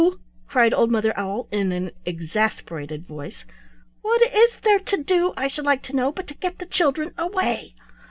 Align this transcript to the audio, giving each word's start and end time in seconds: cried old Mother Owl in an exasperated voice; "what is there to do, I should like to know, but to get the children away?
cried 0.47 0.73
old 0.73 0.89
Mother 0.89 1.13
Owl 1.15 1.47
in 1.51 1.71
an 1.71 1.91
exasperated 2.07 3.05
voice; 3.05 3.45
"what 4.01 4.19
is 4.33 4.53
there 4.63 4.79
to 4.79 4.97
do, 4.97 5.31
I 5.37 5.47
should 5.47 5.65
like 5.65 5.83
to 5.83 5.95
know, 5.95 6.11
but 6.11 6.25
to 6.29 6.33
get 6.33 6.57
the 6.57 6.65
children 6.65 7.13
away? 7.19 7.75